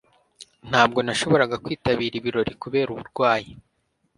[0.69, 3.51] ntabwo nashoboraga kwitabira ibirori kubera uburwayi